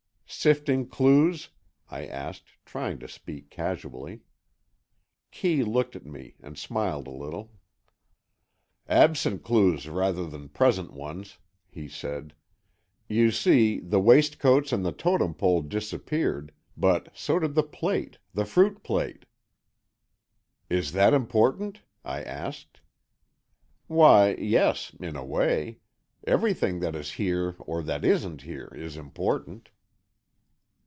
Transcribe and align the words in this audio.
"Sifting 0.33 0.87
clues?" 0.87 1.49
I 1.89 2.05
asked, 2.05 2.55
trying 2.65 2.99
to 2.99 3.07
speak 3.09 3.49
casually. 3.49 4.21
Kee 5.29 5.61
looked 5.61 5.93
at 5.93 6.05
me, 6.05 6.35
and 6.41 6.57
smiled 6.57 7.05
a 7.05 7.11
little. 7.11 7.51
"Absent 8.87 9.43
clues 9.43 9.89
rather 9.89 10.25
than 10.25 10.47
present 10.47 10.93
ones," 10.93 11.37
he 11.69 11.89
said. 11.89 12.33
"You 13.09 13.29
see, 13.29 13.81
the 13.81 13.99
waistcoats 13.99 14.71
and 14.71 14.85
the 14.85 14.93
Totem 14.93 15.33
Pole 15.33 15.63
disappeared, 15.63 16.53
but 16.77 17.09
so 17.13 17.37
did 17.37 17.53
the 17.53 17.61
plate—the 17.61 18.45
fruit 18.45 18.83
plate." 18.83 19.25
"Is 20.69 20.93
that 20.93 21.13
important?" 21.13 21.81
I 22.05 22.23
asked. 22.23 22.79
"Why, 23.87 24.35
yes, 24.35 24.93
in 24.97 25.17
a 25.17 25.25
way. 25.25 25.79
Everything 26.25 26.79
that 26.79 26.95
is 26.95 27.11
here 27.11 27.55
or 27.59 27.83
that 27.83 28.05
isn't 28.05 28.43
here 28.43 28.71
is 28.73 28.95
important." 28.95 29.69